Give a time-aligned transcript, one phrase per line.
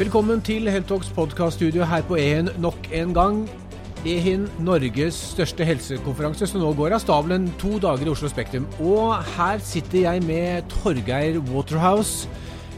[0.00, 3.40] Velkommen til Heltogs podkaststudio her på EHIN nok en gang.
[4.08, 8.64] EHIN, Norges største helsekonferanse, som nå går av stabelen to dager i Oslo Spektrum.
[8.80, 12.30] Og her sitter jeg med Torgeir Waterhouse.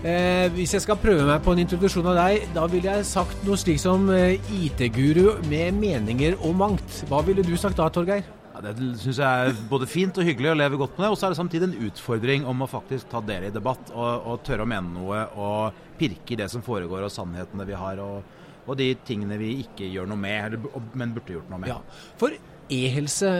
[0.02, 3.46] Eh, hvis jeg skal prøve meg på en introduksjon av deg, da ville jeg sagt
[3.46, 7.04] noe slik som eh, IT-guru med meninger og mangt.
[7.06, 8.26] Hva ville du sagt da, Torgeir?
[8.52, 11.08] Ja, det syns jeg er både fint og hyggelig å leve godt med.
[11.08, 14.26] Og så er det samtidig en utfordring om å faktisk ta del i debatt og,
[14.26, 18.02] og tørre å mene noe og pirke i det som foregår og sannhetene vi har.
[18.02, 20.54] og, og de tingene vi ikke gjør noe med,
[20.94, 21.72] men burde gjort noe med.
[21.72, 21.80] Ja,
[22.20, 22.34] for
[22.72, 23.30] E-helse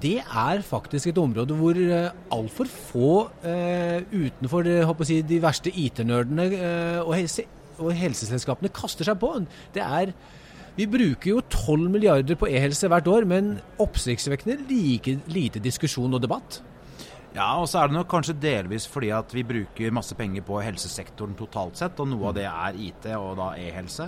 [0.00, 3.10] det er faktisk et område hvor uh, altfor få
[3.44, 7.44] eh, utenfor uh, si, de verste IT-nerdene eh, og, helse,
[7.76, 9.34] og, helseselskapene kaster seg på.
[9.74, 10.14] Er
[10.78, 16.22] vi bruker jo 12 milliarder på e-helse hvert år, men oppsiktsvekkende like, lite diskusjon og
[16.24, 16.62] debatt.
[17.34, 20.60] Ja, og så er det nok kanskje delvis fordi at vi bruker masse penger på
[20.62, 24.06] helsesektoren totalt sett, og noe av det er IT og da e-helse.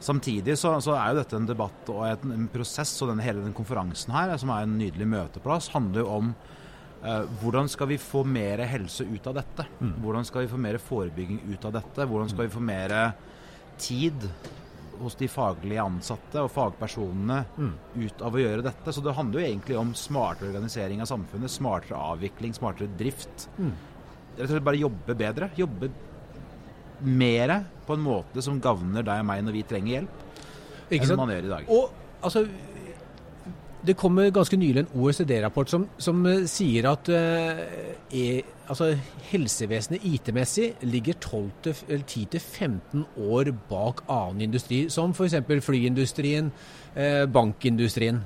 [0.00, 3.44] Samtidig så, så, er jo dette en debatt og en, en prosess, og denne, hele
[3.44, 8.00] den konferansen her, som er en nydelig møteplass, handler jo om eh, hvordan skal vi
[8.00, 9.68] få mer helse ut av dette?
[9.80, 9.96] Mm.
[10.04, 12.08] Hvordan skal vi få mer forebygging ut av dette?
[12.12, 12.96] Hvordan skal vi få mer
[13.80, 14.28] tid
[15.00, 17.72] hos de faglige ansatte og fagpersonene mm.
[17.96, 18.94] ut av å gjøre dette?
[18.94, 23.48] Så det handler jo egentlig om smartere organisering av samfunnet, smartere avvikling, smartere drift.
[23.58, 23.72] Mm.
[24.36, 25.50] Rett og slett bare jobbe bedre.
[25.58, 25.90] Jobbe
[27.00, 27.54] mer
[27.86, 30.26] på en måte som gagner deg og meg når vi trenger hjelp,
[30.92, 31.72] enn man gjør i dag.
[31.72, 32.44] Og altså
[33.86, 37.62] det kommer ganske nylig en OECD-rapport som, som, eh, sier at eh,
[38.12, 38.90] e, altså,
[39.30, 45.34] helsevesenet IT-messig ligger 10-15 år bak annen industri, som f.eks.
[45.64, 46.52] flyindustrien,
[46.94, 48.20] eh, bankindustrien.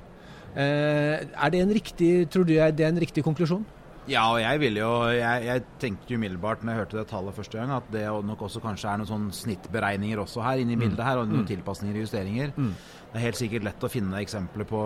[0.56, 3.64] Eh, er det en riktig, tror du det er en riktig konklusjon?
[4.10, 7.56] Ja, og jeg ville jo jeg, jeg, tenkte umiddelbart når jeg hørte det tallet første
[7.56, 10.84] gang, at det nok også kanskje er noen sånn snittberegninger også her inne i mm.
[10.84, 11.48] bildet her, og noen mm.
[11.48, 12.52] tilpasninger og justeringer.
[12.56, 12.74] Mm.
[13.14, 14.78] Det er helt sikkert lett å finne eksempler på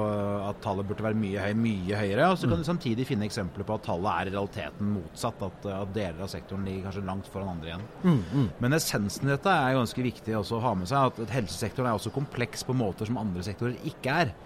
[0.44, 2.27] at tallet burde være mye, høy, mye høyere.
[2.28, 2.62] Og så kan mm.
[2.62, 5.41] du samtidig finne eksempler på at tallet er i realiteten motsatt.
[5.47, 7.87] At, at deler av sektoren ligger kanskje langt foran andre igjen.
[8.03, 8.50] Mm, mm.
[8.60, 11.25] Men essensen i dette er ganske viktig også å ha med seg.
[11.25, 14.37] At helsesektoren er også kompleks på måter som andre sektorer ikke er.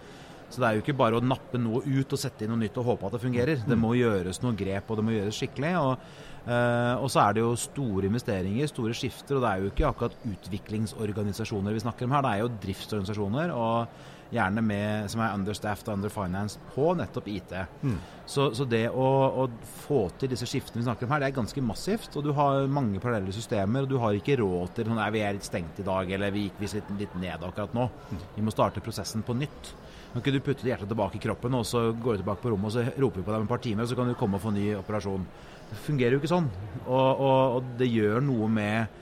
[0.53, 2.77] Så det er jo ikke bare å nappe noe ut og sette inn noe nytt
[2.81, 3.65] og håpe at det fungerer.
[3.65, 5.75] Det må gjøres noen grep, og det må gjøres skikkelig.
[5.81, 6.09] Og,
[6.47, 9.89] uh, og så er det jo store investeringer, store skifter, og det er jo ikke
[9.89, 13.55] akkurat utviklingsorganisasjoner vi snakker om her, det er jo driftsorganisasjoner.
[13.57, 17.53] og gjerne med, som er understaffed og underfinanced på nettopp IT.
[17.83, 17.99] Mm.
[18.27, 19.09] Så, så, det å,
[19.43, 19.47] å,
[19.85, 22.17] få til disse skiftene vi snakker om her, det er ganske massivt.
[22.17, 25.37] Og du har mange parallelle systemer, og du har ikke råd til sånn, vi er
[25.37, 27.89] litt stengt i dag, eller vi gikk litt, litt ned akkurat nå.
[28.13, 28.23] Mm.
[28.39, 29.75] Vi må starte prosessen på nytt.
[30.13, 32.69] Kan ikke du putte hjertet tilbake i kroppen, og så går du tilbake på rommet
[32.69, 34.37] og så roper vi på deg om et par timer, og så kan du komme
[34.37, 35.25] og få ny operasjon.
[35.71, 36.51] Det fungerer jo ikke sånn.
[36.85, 38.99] Og, og, og det gjør noe med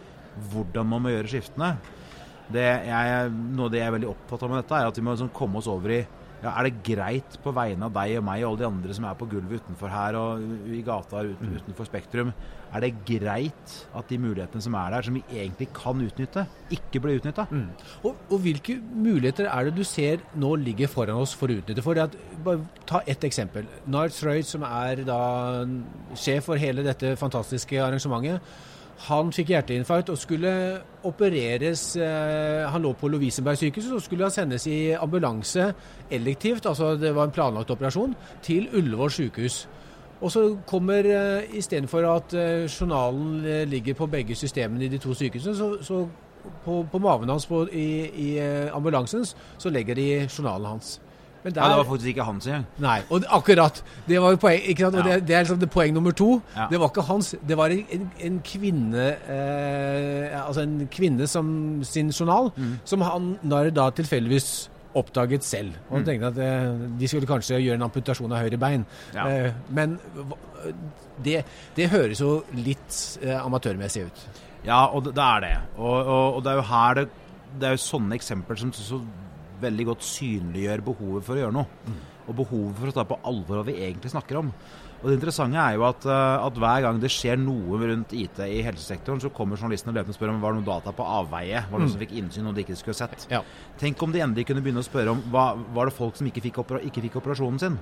[0.53, 1.73] hvordan man må gjøre skiftene.
[2.51, 5.05] Det jeg, noe av det jeg er veldig opptatt av med dette, er at vi
[5.07, 6.01] må liksom komme oss over i
[6.41, 9.07] ja, Er det greit på vegne av deg og meg og alle de andre som
[9.09, 11.59] er på gulvet utenfor her og i gata mm.
[11.61, 12.33] utenfor Spektrum,
[12.71, 17.03] er det greit at de mulighetene som er der, som vi egentlig kan utnytte, ikke
[17.03, 17.47] blir utnytta?
[17.51, 17.69] Mm.
[18.05, 21.85] Og, og, hvilke muligheter er det du ser nå ligger foran oss for å utnytte?
[21.85, 23.69] For at, bare Ta ett eksempel.
[23.87, 25.21] Nard Royd, som er da
[26.19, 28.43] sjef for hele dette fantastiske arrangementet.
[29.09, 30.53] Han fikk hjerteinfarkt og skulle
[31.09, 35.71] opereres eh, Han lå på Lovisenberg sykehus og skulle sendes i ambulanse
[36.13, 39.69] elektivt, altså det var en planlagt operasjon, til Ullevål sykehus.
[40.21, 45.15] Og så kommer, uh, istedenfor at uh, journalen ligger på begge systemene i de to
[45.15, 46.07] sykehusene, så, så
[46.65, 48.39] på, på, maven hans på, i, i
[48.69, 49.25] ambulansen
[49.59, 51.01] så legger de journalen hans.
[51.43, 52.65] Der, ja, Det var faktisk ikke hans engang.
[52.79, 53.85] Nei, og akkurat.
[54.09, 54.97] Det var jo poeng, ikke sant?
[54.97, 55.15] Og ja.
[55.15, 56.41] det, det, er liksom det poeng nummer to.
[56.57, 56.67] Ja.
[56.71, 57.35] Det var ikke hans.
[57.49, 62.75] Det var en, en kvinne eh, Altså en kvinne som sin journal, mm.
[62.85, 65.73] som han når da tilfeldigvis oppdaget selv.
[65.89, 66.05] Og mm.
[66.05, 68.85] tenkte at eh, de skulle kanskje gjøre en amputasjon av høyre bein.
[69.15, 69.27] Ja.
[69.31, 69.97] Eh, men
[71.25, 71.41] det,
[71.77, 74.23] det, høres jo litt eh, amatørmessig ut.
[74.67, 75.57] Ja, og det, det er det.
[75.79, 77.09] Og, og, og, det er jo her det,
[77.61, 79.01] det er jo sånne eksempler som så
[79.63, 81.83] veldig godt synliggjør behovet for å gjøre noe.
[81.87, 81.99] Mm.
[82.31, 84.55] Og behovet for å ta på alvor hva vi egentlig snakker om.
[85.01, 88.43] Og Det interessante er jo at, eh, at, hver gang det skjer noe rundt IT
[88.45, 91.63] i helsesektoren, så kommer journalistene løpende og spør om var det noe data på avveie.
[91.65, 91.95] Var det noen mm.
[91.95, 93.25] som fikk innsyn, noe de ikke skulle sett.
[93.33, 93.41] Ja.
[93.81, 96.45] Tenk om de endelig kunne begynne å spørre om hva, var det folk som ikke
[96.45, 97.81] fikk, ikke fikk operasjonen sin.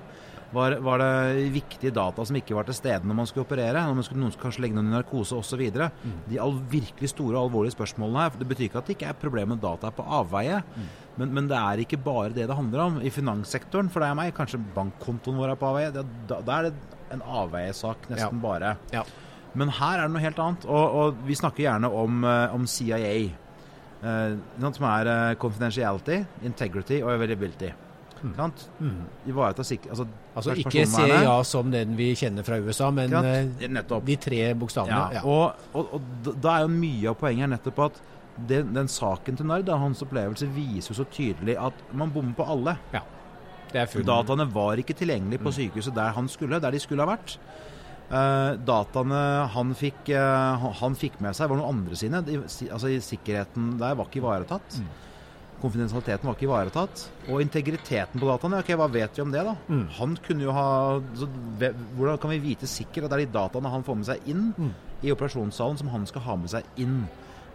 [0.51, 3.83] Var, var, det viktige data som ikke var til stede når man skulle operere?
[3.85, 5.61] Når man skulle, noen skulle kanskje legge noen i narkose osv.
[5.75, 6.15] Mm.
[6.31, 8.39] De all, virkelig store og alvorlige spørsmålene her.
[8.39, 10.63] Det betyr ikke at det ikke er problem med data på avveie.
[10.63, 10.89] Mm.
[11.19, 12.99] Men, men, det er ikke bare det det handler om.
[13.03, 15.91] I finanssektoren, for deg og meg, kanskje bankkontoen vår er på avveie.
[15.95, 18.43] Da, da er det en avveiesak nesten ja.
[18.43, 18.77] bare.
[18.95, 19.03] Ja.
[19.57, 20.65] Men her er det noe helt annet.
[20.69, 23.11] Og, og vi snakker gjerne om, eh, om CIA.
[23.99, 27.71] eh, som er eh, confidentiality, integrity og availability.
[28.19, 28.51] Mm.
[28.79, 29.03] Mm.
[29.31, 30.05] Ivareta sikkerhet altså,
[30.35, 34.95] altså ikke CIA som den vi kjenner fra USA, men uh, de tre bokstavene.
[34.95, 35.19] Ja.
[35.19, 35.23] Ja.
[35.23, 38.01] Og, og, og, da er jo mye av poenget nettopp at
[38.47, 42.47] den, den saken til Nard, hans opplevelse, viser jo så tydelig at man bommer på
[42.55, 42.77] alle.
[42.93, 43.03] Ja.
[43.73, 45.57] Dataene var ikke tilgjengelige på mm.
[45.59, 47.37] sykehuset der han skulle, der de skulle ha vært.
[48.09, 49.19] Uh, dataene
[49.53, 52.23] han fikk, uh, han fikk, med seg, var noen andre sine.
[52.25, 54.79] De, altså Sikkerheten der var ikke ivaretatt.
[54.81, 54.89] Mm.
[55.59, 57.05] Konfidensialiteten var ikke ivaretatt.
[57.27, 59.55] Og integriteten på dataene, ok, hva vet vi om det, da?
[59.67, 59.85] Mm.
[59.99, 60.67] Han kunne jo ha
[61.19, 61.27] så,
[61.59, 64.45] Hvordan kan vi vite sikkert at det er de dataene han får med seg inn
[64.57, 64.71] mm.
[65.03, 67.03] i operasjonssalen, som han skal ha med seg inn?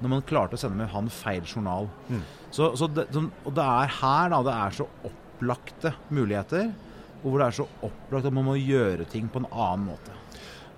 [0.03, 1.89] Når man klarte å sende med han feil journal.
[2.09, 2.25] Mm.
[2.55, 6.73] Så, så det, og det er her da, det er så opplagte muligheter,
[7.23, 10.24] og hvor det er så opplagt at man må gjøre ting på en annen måte.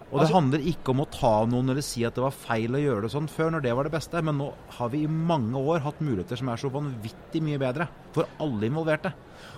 [0.07, 2.77] Og det altså, handler ikke om å ta noen eller si at det var feil
[2.79, 4.21] å gjøre det sånn før, når det var det beste.
[4.23, 7.89] Men nå har vi i mange år hatt muligheter som er så vanvittig mye bedre
[8.15, 9.11] for alle involverte.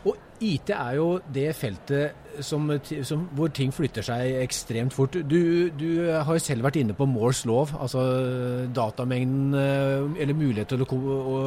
[0.09, 2.65] Og IT er jo det feltet som,
[3.05, 5.21] som, hvor ting flytter seg ekstremt fort.
[5.29, 8.03] Du, du har jo selv vært inne på Moores lov, altså
[8.73, 11.39] datamengden eh, Eller mulighet til å, å,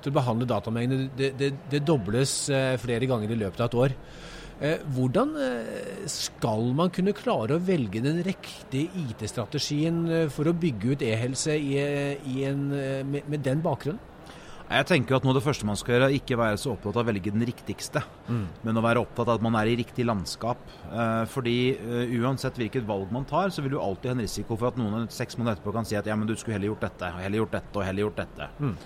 [0.00, 1.08] til å behandle datamengden.
[1.18, 3.98] Det, det, det dobles eh, flere ganger i løpet av et år.
[4.60, 10.52] Eh, hvordan eh, skal man kunne klare å velge den riktige IT-strategien eh, for å
[10.52, 14.02] bygge ut e-helse med, med, den bakgrunnen?
[14.70, 16.94] Jeg tenker at noe av det første man skal gjøre, er ikke være så opptatt
[16.94, 18.44] av å velge den riktigste, mm.
[18.68, 20.60] men å være opptatt av at man er i riktig landskap.
[21.32, 21.74] fordi
[22.20, 25.10] uansett hvilket valg man tar, så vil du alltid ha en risiko for at noen
[25.10, 27.42] seks måneder etterpå kan si at ja, men du skulle heller gjort dette, og heller
[27.42, 28.50] gjort dette, og heller gjort dette.
[28.60, 28.76] Mm.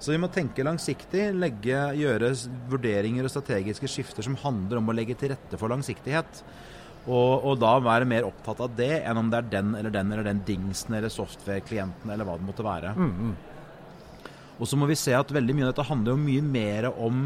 [0.00, 2.32] Så vi må tenke langsiktig, legge, gjøre
[2.70, 6.40] vurderinger og strategiske skifter som handler om å legge til rette for langsiktighet.
[7.04, 10.12] Og, og, da være mer opptatt av det enn om det er den eller den
[10.12, 12.94] eller den dingsen eller software-klienten eller hva det måtte være.
[12.96, 14.26] Mm, mm.
[14.60, 17.22] Og så må vi se at veldig mye av dette handler jo mye mer om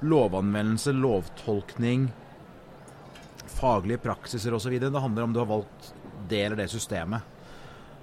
[0.00, 2.08] lovanvendelse, lovtolkning,
[3.58, 4.78] faglige praksiser osv.
[4.82, 5.92] Det handler om du har valgt
[6.30, 7.26] det eller det systemet.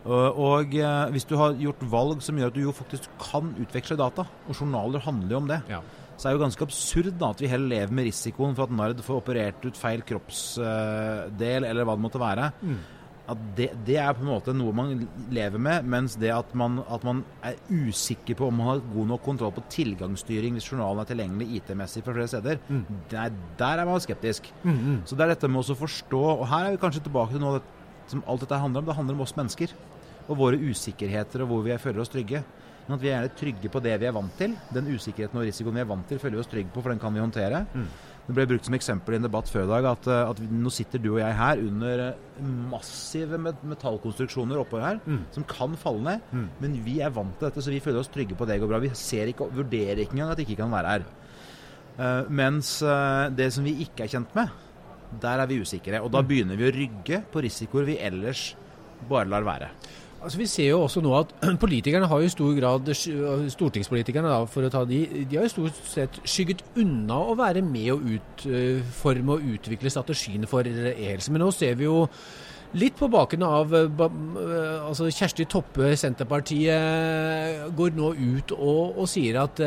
[0.07, 3.99] Og eh, hvis du har gjort valg som gjør at du jo faktisk kan utveksle
[3.99, 5.81] data, og journaler handler jo om det, ja.
[6.15, 8.75] så er det jo ganske absurd da, at vi heller lever med risikoen for at
[8.75, 12.51] Nard får operert ut feil kroppsdel, eller hva det måtte være.
[12.61, 12.77] Mm.
[13.27, 14.93] At det, det, er på en måte noe man
[15.35, 19.09] lever med, mens det at man, at man, er usikker på om man har god
[19.09, 22.85] nok kontroll på tilgangsstyring hvis journalen er tilgjengelig IT-messig fra flere steder, mm.
[23.11, 24.47] der, der, er man skeptisk.
[24.63, 24.97] Mm, mm.
[25.03, 27.59] Så det er dette med å forstå Og her er vi kanskje tilbake til noe
[28.07, 28.87] som alt dette handler om.
[28.87, 29.75] Det handler om oss mennesker
[30.27, 32.43] og våre usikkerheter og hvor vi føler oss trygge.
[32.87, 34.53] Men at vi er trygge på det vi er vant til.
[34.71, 37.01] Den usikkerheten og risikoen vi er vant til, føler vi oss trygge på, for den
[37.01, 37.65] kan vi håndtere.
[37.73, 37.89] Mm.
[38.27, 40.71] Det ble brukt som eksempel i en debatt før i dag at, eh, at nå
[40.75, 45.21] sitter du og jeg her under eh, massive metallkonstruksjoner oppå her mm.
[45.35, 46.25] som kan falle ned.
[46.35, 46.49] Mm.
[46.63, 48.81] Men vi er vant til dette, så vi føler oss trygge på det går bra.
[48.83, 51.07] Vi ser ikke, vurderer ikke engang at det ikke kan være her.
[51.97, 54.51] Uh, mens uh, det som vi ikke er kjent med,
[55.23, 56.03] der er vi usikre.
[56.03, 56.27] Og da mm.
[56.29, 58.51] begynner vi å rygge på risikoer vi ellers
[59.07, 59.71] bare lar være.
[60.27, 61.29] Altså, vi ser jo også nå at
[61.63, 62.89] politikerne har i stor grad,
[63.53, 67.63] stortingspolitikerne da, for å ta de, de har jo stort sett skygget unna å være
[67.63, 71.31] med å utforme og utvikle strategien for e-helse.
[71.31, 72.01] Men nå ser vi jo
[72.75, 79.63] litt på bakgrunn av altså Kjersti Toppe, Senterpartiet, går nå ut og, og sier at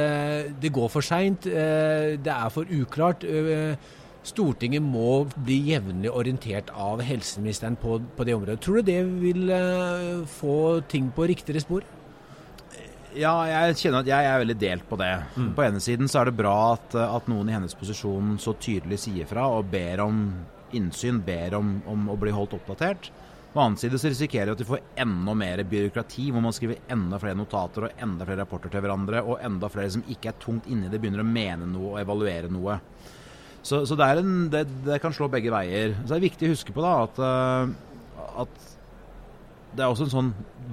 [0.61, 3.25] det går for seint, det er for uklart.
[4.27, 8.61] Stortinget må bli jevnlig orientert av helseministeren på, på, det området.
[8.61, 11.87] Tror du det vil uh, få ting på riktigere spor?
[13.17, 15.11] Ja, jeg kjenner at jeg er veldig delt på det.
[15.35, 15.49] Mm.
[15.57, 19.01] På ene siden så er det bra at, at, noen i hennes posisjon så tydelig
[19.03, 20.21] sier fra og ber om
[20.77, 23.11] innsyn, ber om, om å bli holdt oppdatert.
[23.51, 26.55] På den annen side så risikerer vi at vi får enda mer byråkrati, hvor man
[26.55, 30.31] skriver enda flere notater og enda flere rapporter til hverandre, og enda flere som ikke
[30.31, 32.79] er tungt inni det, begynner å mene noe og evaluere noe.
[33.63, 35.95] Så, så det, en, det, det, kan slå begge veier.
[36.01, 38.69] Så det er viktig å huske på da at, uh, at
[39.77, 40.31] det er også en sånn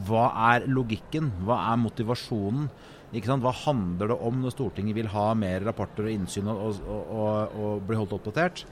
[0.08, 1.32] Hva er logikken?
[1.46, 2.70] Hva er motivasjonen?
[3.12, 7.54] Hva handler det om når Stortinget vil ha mer rapporter og innsyn og, og, og,
[7.56, 8.66] og bli holdt oppdatert?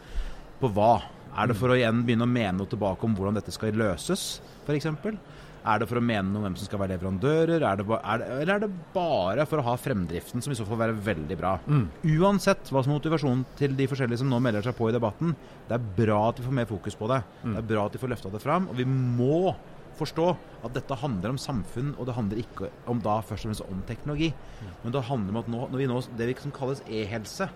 [0.60, 0.98] På hva?
[1.36, 4.40] Er det for å igjen begynne å mene noe tilbake om hvordan dette skal løses,
[4.64, 4.88] f.eks.?
[5.66, 8.22] Er det for å mene noe om hvem som skal være leverandører, er det, er
[8.22, 11.38] det, eller er det bare for å ha fremdriften, som i så fall være veldig
[11.40, 11.56] bra?
[11.66, 11.86] Mm.
[12.20, 15.34] Uansett hva som er motivasjonen til de forskjellige som nå melder seg på i debatten,
[15.66, 17.24] det er bra at vi får mer fokus på det.
[17.42, 17.56] Mm.
[17.56, 18.70] Det er bra at de får løfta det fram.
[18.70, 19.56] Og vi må
[19.96, 20.28] forstå
[20.68, 23.84] at dette handler om samfunn, og det handler ikke om da først og fremst om
[23.90, 24.32] teknologi.
[24.84, 27.50] Men det handler om at nå, når vi nå, det som kalles e-helse,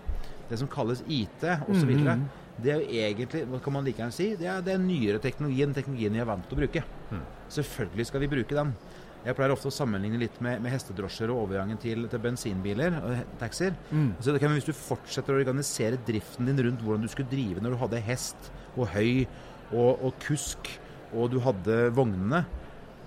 [0.50, 2.24] det som kalles IT osv., mm.
[2.64, 5.74] Det er jo egentlig, hva kan man like gjerne si, det er, er nyere teknologien,
[5.76, 6.82] teknologien vi er vant til å bruke.
[7.10, 7.22] Mm.
[7.56, 8.74] Selvfølgelig skal vi bruke den.
[9.20, 13.34] Jeg pleier ofte å sammenligne litt med, med hestedrosjer og overgangen til, til bensinbiler og
[13.42, 13.74] taxier.
[13.90, 14.14] Mm.
[14.14, 17.76] Altså, kan, hvis du fortsetter å organisere driften din rundt hvordan du skulle drive når
[17.76, 19.26] du hadde hest og høy
[19.74, 20.72] og, og kusk,
[21.10, 22.44] og du hadde vognene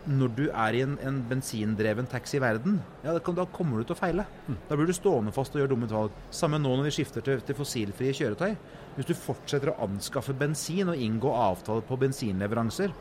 [0.04, 3.80] Når du er i en, en bensindreven taxi i verden, ja, da, kan, da kommer
[3.80, 4.26] du til å feile.
[4.68, 6.18] Da blir du stående fast og gjøre dumme valg.
[6.28, 8.58] Samme nå når vi skifter til, til fossilfrie kjøretøy.
[8.98, 12.92] Hvis du fortsetter å anskaffe bensin og inngå avtaler på bensinleveranser,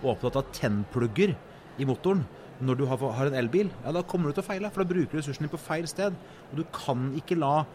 [0.00, 1.36] og er opptatt av tennplugger
[1.76, 2.24] i motoren
[2.62, 4.72] når du har, har en elbil, ja, da kommer du til å feile.
[4.72, 6.16] For da bruker du ressursene dine på feil sted.
[6.50, 7.66] Og du kan ikke la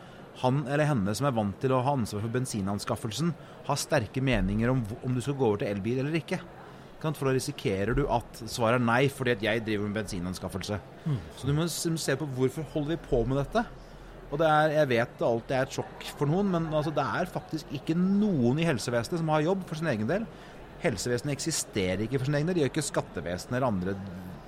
[0.41, 3.33] han eller henne som er vant til å ha ansvar for bensinanskaffelsen,
[3.67, 6.41] ha sterke meninger om om du skal gå over til elbil eller ikke.
[7.01, 10.79] For da risikerer du at svaret er nei fordi at jeg driver med bensinanskaffelse.
[11.37, 13.63] Så du må se på hvorfor holder vi på med dette.
[14.27, 17.05] Og det er, Jeg vet det alltid er et sjokk for noen, men altså, det
[17.05, 20.25] er faktisk ikke noen i helsevesenet som har jobb for sin egen del.
[20.81, 22.57] Helsevesenet eksisterer ikke for sin egen del.
[22.57, 23.95] De gjør ikke skattevesenet eller andre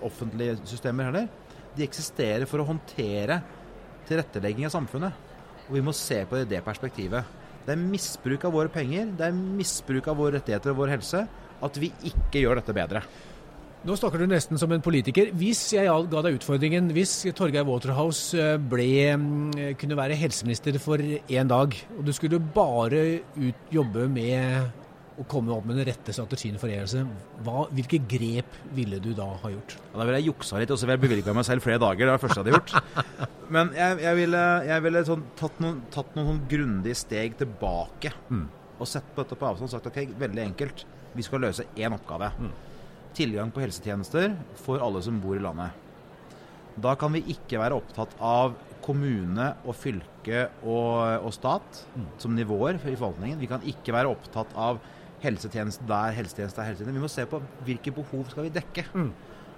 [0.06, 1.30] offentlige systemer heller.
[1.78, 3.40] De eksisterer for å håndtere
[4.10, 5.28] tilrettelegging av samfunnet.
[5.70, 7.38] Og vi må se på det i det perspektivet.
[7.66, 11.28] Det er misbruk av våre penger, det er misbruk av våre rettigheter og vår helse
[11.66, 13.04] at vi ikke gjør dette bedre.
[13.88, 15.30] Nå snakker du nesten som en politiker.
[15.40, 21.00] Hvis jeg ga deg utfordringen, hvis Torgeir Waterhouse eh, ble, mm, kunne være helseminister for
[21.00, 24.76] én dag, og du skulle bare ut, jobbe med
[25.20, 27.06] å komme opp med den rette strategien for e-helse,
[27.76, 29.76] hvilke grep ville du da ha gjort?
[29.80, 32.04] Ja, da ville jeg juksa litt, og så ville jeg bevilga meg selv flere dager.
[32.04, 33.10] Det var det første jeg hadde gjort.
[33.56, 38.14] Men jeg, jeg ville, jeg ville sånn, tatt noen, tatt noen sånn grundige steg tilbake
[38.80, 40.88] og sett på dette på avstand og sagt ok, veldig enkelt.
[41.16, 42.32] Vi skal løse én oppgave.
[43.18, 45.74] Tilgang på helsetjenester for alle som bor i landet.
[46.80, 48.54] Da kan vi ikke være opptatt av
[48.86, 51.82] kommune og fylke og, og stat
[52.22, 53.42] som nivåer i forvaltningen.
[53.42, 54.80] Vi kan ikke være opptatt av
[55.24, 56.96] helsetjeneste der, helsetjeneste der, helsetjeneste.
[56.96, 58.86] Vi må se på hvilke behov skal vi dekke.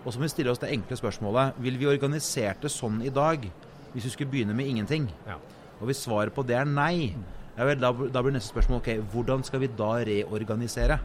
[0.02, 3.12] Og så må vi stille oss det enkle spørsmålet Vil vi organisert det sånn i
[3.14, 3.44] dag
[3.92, 5.10] hvis vi skulle begynne med ingenting?
[5.28, 5.36] Ja.
[5.82, 7.12] Og hvis svaret på det er nei,
[7.58, 10.98] ja vel, da, da blir neste spørsmål ok, hvordan skal vi da reorganisere?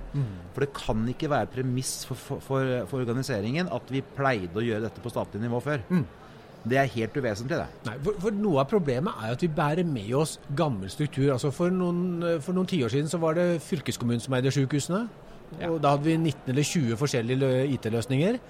[0.54, 4.64] For det kan ikke være premiss for, for, for, for organiseringen at vi pleide å
[4.64, 5.82] gjøre dette på statlig nivå før.
[6.66, 7.66] Det er helt uvesentlig, det.
[7.86, 11.28] Nei, for, for Noe av problemet er at vi bærer med oss gammel struktur.
[11.34, 15.04] Altså For noen, for noen tiår siden så var det fylkeskommunen som eide sykehusene.
[15.68, 18.40] Og Da hadde vi 19 eller 20 forskjellige IT-løsninger.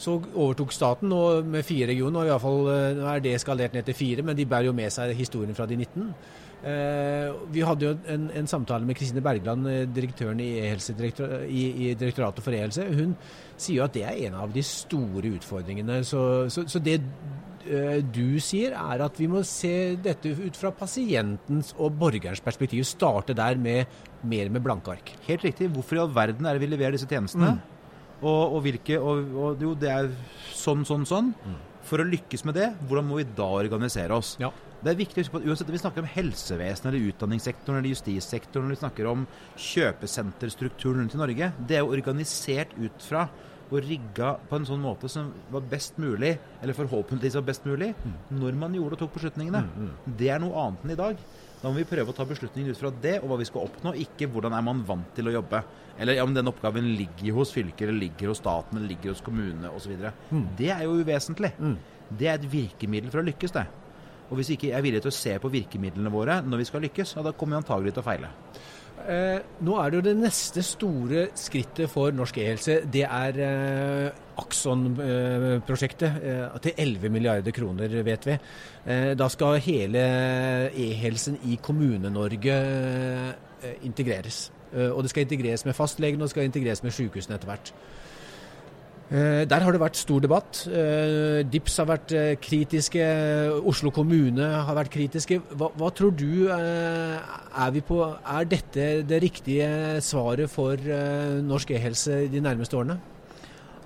[0.00, 3.74] Så overtok staten og med fire regioner, og i alle fall, eh, er det skalert
[3.76, 6.14] ned til fire, men de bærer jo med seg historien fra de 19.
[6.62, 11.64] Eh, vi hadde jo en, en samtale med Kristine Bergland, eh, direktøren i, e-helsedirektor- i,
[11.88, 12.86] i Direktoratet for e-helse.
[12.94, 13.16] Hun
[13.56, 16.02] sier jo at det er en av de store utfordringene.
[16.06, 16.22] Så,
[16.54, 17.00] så, så det
[17.66, 22.86] eh, du sier, er at vi må se dette ut fra pasientens og borgerens perspektiv.
[22.86, 25.14] Starte der med mer med blanke ark.
[25.26, 25.72] Helt riktig.
[25.74, 27.56] Hvorfor i all verden er det vi leverer disse tjenestene?
[28.22, 30.10] Og, og hvilke og, og Jo, det er
[30.54, 31.32] sånn, sånn, sånn.
[31.86, 34.36] For å lykkes med det, hvordan må vi da organisere oss?
[34.40, 34.52] Ja.
[34.82, 37.78] Det er viktig å huske på at uansett om vi snakker om helsevesenet eller utdanningssektoren
[37.78, 39.26] eller justissektoren, eller vi snakker om
[39.62, 43.28] kjøpesenterstrukturen rundt i Norge, det er jo organisert ut fra
[43.72, 47.92] og rigga på en sånn måte som var best mulig, eller forhåpentligvis var best mulig,
[48.28, 49.62] når man gjorde og tok beslutningene.
[50.04, 51.22] Det er noe annet enn i dag.
[51.62, 53.92] Da må vi prøve å ta beslutninger ut fra det og hva vi skal oppnå,
[54.02, 55.60] ikke hvordan er man vant til å jobbe.
[56.02, 59.70] Eller om den oppgaven ligger hos fylker, eller ligger hos staten, eller ligger hos kommunene
[59.70, 59.94] osv.
[60.58, 61.52] Det er jo uvesentlig.
[62.10, 63.66] Det er et virkemiddel for å lykkes, det.
[64.32, 66.82] Og hvis vi ikke er villige til å se på virkemidlene våre når vi skal
[66.86, 68.32] lykkes, ja, da kommer vi antagelig til å feile.
[69.08, 72.76] Eh, nå er det jo det neste store skrittet for norsk e-helse.
[72.92, 78.36] Det er eh, Akson-prosjektet eh, til 11 milliarder kroner, vet vi.
[78.86, 80.04] Eh, da skal hele
[80.70, 84.46] e-helsen i Kommune-Norge eh, integreres.
[84.72, 87.74] Eh, og det skal integreres med fastlegene og det skal integreres med sykehusene etter hvert.
[89.12, 90.62] Eh, Der har det vært stor debatt.
[90.72, 93.04] Eh, DIPS har vært eh, kritiske,
[93.68, 95.42] Oslo kommune har vært kritiske.
[95.52, 100.80] Hva, hva tror du er, vi på, er dette det riktige svaret for
[101.44, 102.96] norsk e-helse de nærmeste årene?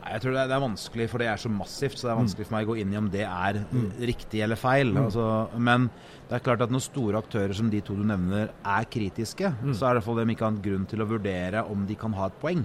[0.07, 1.99] Jeg tror det er, det er vanskelig, for det er så massivt.
[1.99, 3.59] Så det er vanskelig for meg å gå inn i om det er
[4.07, 4.95] riktig eller feil.
[5.01, 5.27] Altså,
[5.59, 5.89] men
[6.29, 9.75] det er klart at når store aktører som de to du nevner er kritiske, så
[9.75, 12.15] er det i hvert fall dem ikke annet grunn til å vurdere om de kan
[12.15, 12.63] ha et poeng.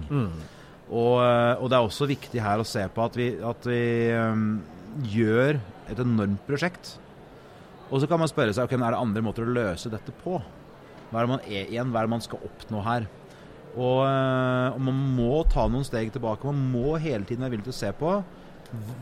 [0.90, 3.84] Og, eh, og det er også viktig her å se på at vi, at vi
[4.16, 4.58] um,
[5.08, 5.60] gjør
[5.92, 6.96] et enormt prosjekt.
[7.92, 10.38] Og så kan man spørre seg ok, er det andre måter å løse dette på.
[11.10, 13.08] Hva er det man er igjen, hva er det man skal oppnå her?
[13.72, 16.48] Og, eh, og man må ta noen steg tilbake.
[16.48, 18.16] Man må hele tiden være villig til å se på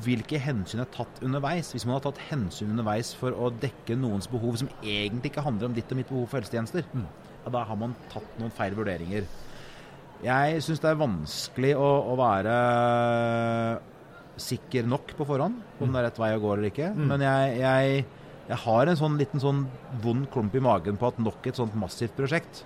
[0.02, 1.70] hvilke hensyn er tatt underveis.
[1.75, 5.70] Hvis man har tatt hensyn underveis for å dekke noens behov som egentlig ikke handler
[5.70, 9.28] om ditt og mitt behov for helsetjenester, ja, da har man tatt noen feil vurderinger.
[10.25, 12.55] Jeg syns det er vanskelig å, å være
[14.41, 16.91] sikker nok på forhånd, om det er rett vei å gå eller ikke.
[16.97, 18.05] Men jeg, jeg,
[18.50, 19.65] jeg har en sånn liten sånn
[20.05, 22.62] vond klump i magen på at nok et sånt massivt prosjekt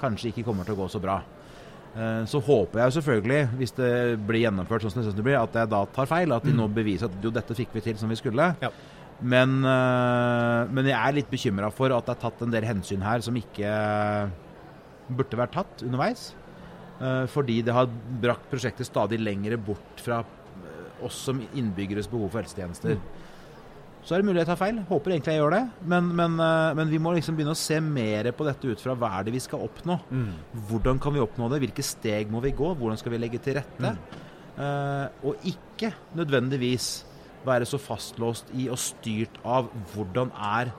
[0.00, 1.18] kanskje ikke kommer til å gå så bra.
[1.96, 3.90] Eh, Så håper jeg selvfølgelig, hvis det
[4.28, 6.34] blir gjennomført sånn som jeg synes det blir, at jeg da tar feil.
[6.36, 8.50] At de nå beviser at jo, dette fikk vi til som vi skulle.
[8.62, 8.70] Ja.
[9.24, 13.00] Men, eh, men jeg er litt bekymra for at det er tatt en del hensyn
[13.06, 13.70] her som ikke
[15.16, 16.34] burde vært tatt underveis.
[17.00, 17.90] Eh, Fordi det har
[18.22, 23.00] brakt prosjektet stadig lengre bort fra eh, oss som innbyggeres behov for helsetjenester.
[24.06, 24.76] Så er det mulig jeg tar feil.
[24.86, 25.62] Håper egentlig jeg gjør det.
[25.92, 28.94] Men, men, eh, men vi må liksom begynne å se mer på dette ut fra
[28.94, 29.98] hva er det vi skal oppnå.
[30.70, 31.60] Hvordan kan vi oppnå det?
[31.64, 32.70] Hvilke steg må vi gå?
[32.78, 33.92] Hvordan skal vi legge til rette?
[34.56, 36.90] Eh, og ikke nødvendigvis
[37.46, 40.72] være så fastlåst i og styrt av hvordan er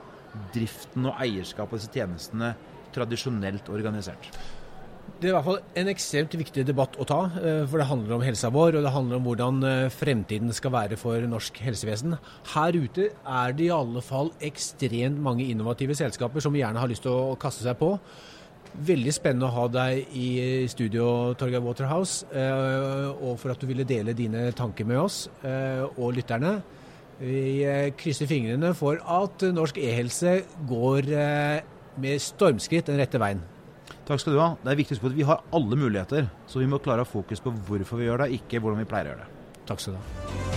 [0.52, 2.50] driften og eierskapet av disse tjenestene
[2.92, 4.28] tradisjonelt organisert.
[5.18, 8.14] Det er i hvert fall en ekstremt viktig debatt å ta, eh, for det handler
[8.14, 12.14] om helsa vår, og det handler om hvordan eh, fremtiden skal være for norsk helsevesen.
[12.52, 17.02] Her ute er det i alle fall ekstremt mange innovative selskaper som gjerne har lyst
[17.08, 17.96] til å kaste seg på.
[18.92, 20.28] Veldig spennende å ha deg i
[20.70, 26.14] studio, Torgeir Waterhouse, eh, og for at du ville dele dine tanker med oss og
[26.14, 26.60] lytterne.
[27.18, 27.66] Vi
[27.98, 31.10] krysser fingrene for at norsk e-helse går
[31.98, 33.42] med stormskritt den rette veien.
[34.08, 34.52] Takk skal du ha.
[34.62, 37.08] Det er viktig å huske at vi har alle muligheter, så vi må klare å
[37.08, 39.66] ha fokus på hvorfor vi gjør det, ikke hvordan vi pleier å gjøre det.
[39.68, 40.47] Takk skal du ha.